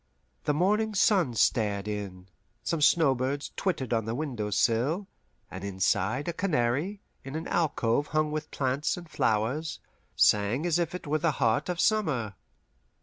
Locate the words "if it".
10.79-11.05